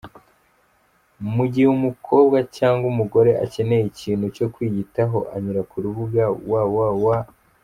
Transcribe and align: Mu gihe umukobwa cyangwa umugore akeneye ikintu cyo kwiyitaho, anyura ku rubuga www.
Mu 1.35 1.45
gihe 1.51 1.67
umukobwa 1.77 2.37
cyangwa 2.57 2.85
umugore 2.93 3.31
akeneye 3.45 3.83
ikintu 3.91 4.25
cyo 4.35 4.47
kwiyitaho, 4.53 5.17
anyura 5.35 5.61
ku 5.69 5.77
rubuga 5.83 6.23
www. 6.51 7.05